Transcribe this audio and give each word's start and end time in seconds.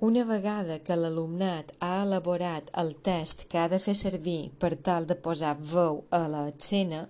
Una 0.00 0.22
vegada 0.24 0.78
que 0.80 0.96
l'alumnat 0.96 1.74
ha 1.84 1.90
elaborat 2.02 2.70
el 2.82 2.94
test 3.04 3.42
que 3.52 3.58
ha 3.60 3.66
de 3.68 3.76
fer 3.84 3.92
servir 4.00 4.48
per 4.62 4.70
tal 4.86 5.04
de 5.08 5.16
posar 5.26 5.50
veu 5.72 5.98
a 6.16 6.20
l'escena, 6.32 7.00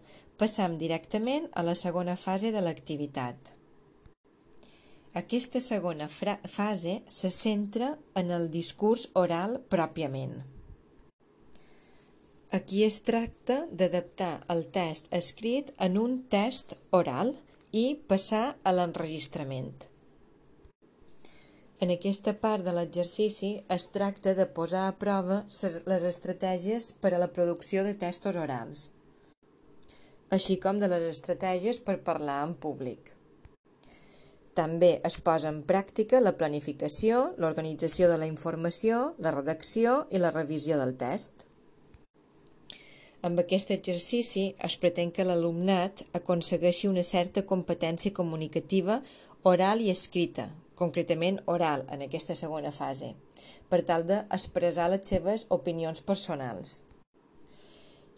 passam 0.42 0.74
directament 0.80 1.46
a 1.54 1.62
la 1.62 1.76
segona 1.78 2.16
fase 2.18 2.50
de 2.50 2.62
l'activitat. 2.64 3.52
Aquesta 5.20 5.62
segona 5.62 6.08
fase 6.10 6.96
se 7.20 7.30
centra 7.36 7.92
en 8.18 8.34
el 8.34 8.48
discurs 8.50 9.06
oral 9.22 9.60
pròpiament. 9.70 10.34
Aquí 12.58 12.82
es 12.82 12.98
tracta 13.06 13.60
d'adaptar 13.70 14.32
el 14.56 14.66
test 14.74 15.06
escrit 15.14 15.70
en 15.78 15.94
un 16.02 16.18
test 16.34 16.74
oral 16.90 17.36
i 17.70 17.86
passar 18.10 18.44
a 18.64 18.74
l'enregistrament. 18.74 19.86
En 21.80 21.88
aquesta 21.88 22.34
part 22.36 22.60
de 22.64 22.72
l'exercici 22.76 23.50
es 23.74 23.86
tracta 23.92 24.34
de 24.36 24.44
posar 24.56 24.82
a 24.88 24.96
prova 25.04 25.38
les 25.88 26.02
estratègies 26.10 26.90
per 27.00 27.14
a 27.16 27.20
la 27.22 27.30
producció 27.38 27.84
de 27.86 27.94
textos 28.02 28.36
orals, 28.36 28.82
així 30.36 30.58
com 30.60 30.82
de 30.82 30.90
les 30.92 31.06
estratègies 31.08 31.80
per 31.88 31.96
parlar 32.10 32.42
en 32.44 32.52
públic. 32.66 33.14
També 34.60 34.92
es 35.08 35.16
posa 35.24 35.48
en 35.54 35.62
pràctica 35.64 36.20
la 36.20 36.36
planificació, 36.36 37.24
l'organització 37.40 38.12
de 38.12 38.20
la 38.20 38.28
informació, 38.28 39.02
la 39.16 39.32
redacció 39.40 40.02
i 40.10 40.20
la 40.20 40.36
revisió 40.36 40.76
del 40.76 40.96
test. 41.00 41.46
Amb 43.24 43.40
aquest 43.40 43.72
exercici 43.72 44.50
es 44.68 44.76
pretén 44.82 45.16
que 45.16 45.24
l'alumnat 45.24 46.04
aconsegueixi 46.18 46.92
una 46.92 47.04
certa 47.08 47.48
competència 47.48 48.12
comunicativa 48.12 49.00
oral 49.48 49.80
i 49.80 49.88
escrita, 49.88 50.50
concretament 50.80 51.38
oral, 51.54 51.86
en 51.92 52.02
aquesta 52.06 52.36
segona 52.38 52.72
fase, 52.74 53.14
per 53.70 53.82
tal 53.88 54.06
d'expressar 54.08 54.88
les 54.92 55.06
seves 55.12 55.46
opinions 55.56 56.00
personals. 56.00 56.80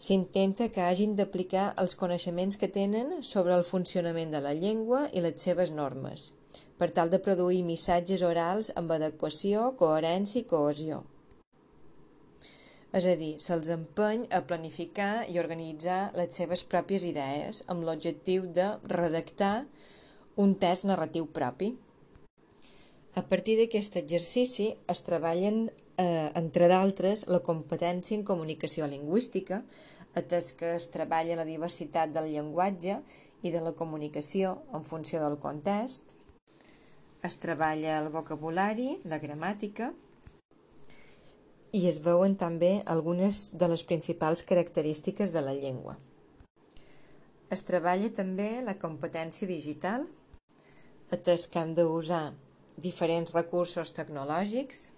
S'intenta 0.03 0.67
que 0.73 0.83
hagin 0.83 1.13
d'aplicar 1.15 1.69
els 1.79 1.93
coneixements 1.95 2.57
que 2.59 2.67
tenen 2.67 3.21
sobre 3.23 3.53
el 3.55 3.63
funcionament 3.67 4.33
de 4.35 4.41
la 4.43 4.55
llengua 4.57 5.05
i 5.13 5.23
les 5.23 5.39
seves 5.45 5.71
normes, 5.71 6.33
per 6.79 6.89
tal 6.91 7.11
de 7.13 7.21
produir 7.23 7.63
missatges 7.63 8.23
orals 8.27 8.73
amb 8.79 8.91
adequació, 8.97 9.69
coherència 9.79 10.41
i 10.41 10.47
cohesió. 10.49 11.03
És 12.93 13.07
a 13.09 13.15
dir, 13.17 13.31
se'ls 13.41 13.71
empeny 13.73 14.27
a 14.29 14.43
planificar 14.49 15.23
i 15.31 15.39
organitzar 15.41 16.11
les 16.19 16.35
seves 16.37 16.61
pròpies 16.69 17.07
idees 17.07 17.63
amb 17.73 17.87
l'objectiu 17.87 18.45
de 18.59 18.67
redactar 18.91 19.55
un 20.43 20.53
test 20.61 20.85
narratiu 20.89 21.25
propi. 21.39 21.71
A 23.13 23.21
partir 23.21 23.59
d'aquest 23.59 23.93
exercici 23.99 24.71
es 24.89 25.03
treballen, 25.05 25.67
eh, 26.01 26.31
entre 26.39 26.67
d'altres, 26.67 27.27
la 27.29 27.43
competència 27.45 28.17
en 28.17 28.23
comunicació 28.25 28.87
lingüística, 28.89 29.61
atès 30.17 30.53
que 30.57 30.71
es 30.73 30.87
treballa 30.89 31.37
la 31.37 31.45
diversitat 31.45 32.09
del 32.09 32.31
llenguatge 32.31 32.95
i 33.43 33.51
de 33.53 33.61
la 33.61 33.73
comunicació 33.77 34.63
en 34.73 34.83
funció 34.83 35.21
del 35.21 35.37
context, 35.37 36.09
es 37.21 37.37
treballa 37.37 37.99
el 37.99 38.09
vocabulari, 38.09 38.97
la 39.05 39.19
gramàtica, 39.21 39.91
i 41.71 41.85
es 41.89 41.99
veuen 42.05 42.33
també 42.35 42.81
algunes 42.85 43.51
de 43.57 43.69
les 43.69 43.83
principals 43.83 44.41
característiques 44.41 45.31
de 45.33 45.41
la 45.41 45.53
llengua. 45.53 45.99
Es 47.53 47.61
treballa 47.61 48.09
també 48.09 48.63
la 48.65 48.73
competència 48.81 49.47
digital, 49.47 50.07
atès 51.13 51.45
que 51.45 51.61
han 51.61 51.75
d'usar 51.77 52.33
diferents 52.77 53.33
recursos 53.33 53.93
tecnològics, 53.95 54.89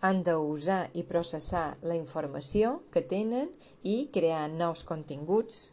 han 0.00 0.22
d'usar 0.22 0.90
i 0.94 1.02
processar 1.02 1.72
la 1.82 1.96
informació 1.98 2.78
que 2.94 3.02
tenen 3.02 3.50
i 3.82 4.08
crear 4.14 4.46
nous 4.50 4.84
continguts. 4.86 5.68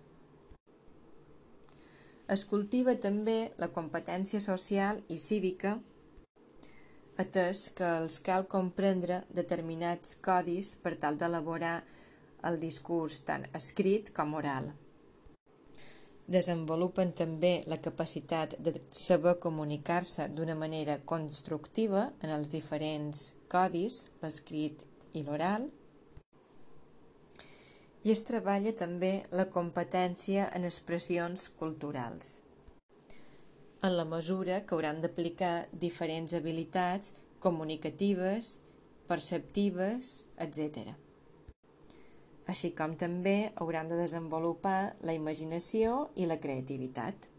Es 2.28 2.46
cultiva 2.50 2.96
també 2.98 3.52
la 3.62 3.70
competència 3.70 4.42
social 4.42 5.04
i 5.14 5.20
cívica, 5.22 5.76
atès 7.22 7.68
que 7.78 7.92
els 8.02 8.18
cal 8.20 8.48
comprendre 8.50 9.22
determinats 9.30 10.18
codis 10.26 10.74
per 10.82 10.96
tal 11.04 11.22
d'elaborar 11.22 11.78
el 12.50 12.58
discurs 12.60 13.22
tant 13.30 13.46
escrit 13.54 14.12
com 14.18 14.34
oral. 14.42 14.74
Desenvolupen 16.26 17.12
també 17.14 17.60
la 17.70 17.78
capacitat 17.78 18.56
de 18.66 18.72
saber 18.90 19.36
comunicar-se 19.44 20.26
d'una 20.34 20.56
manera 20.58 20.98
constructiva 21.06 22.08
en 22.26 22.34
els 22.34 22.50
diferents 22.50 23.28
codis, 23.52 24.00
l'escrit 24.24 24.82
i 25.14 25.22
l'oral, 25.28 25.70
i 28.06 28.14
es 28.14 28.26
treballa 28.26 28.74
també 28.74 29.14
la 29.38 29.46
competència 29.54 30.50
en 30.58 30.66
expressions 30.66 31.46
culturals, 31.62 32.40
en 33.86 33.94
la 33.94 34.10
mesura 34.10 34.64
que 34.66 34.74
hauran 34.74 35.06
d'aplicar 35.06 35.56
diferents 35.88 36.34
habilitats 36.34 37.14
comunicatives, 37.40 38.62
perceptives, 39.06 40.24
etc 40.42 41.05
així 42.52 42.72
com 42.78 42.96
també 43.00 43.52
hauran 43.56 43.90
de 43.90 43.98
desenvolupar 44.00 44.96
la 45.02 45.16
imaginació 45.18 46.10
i 46.16 46.28
la 46.30 46.38
creativitat. 46.42 47.30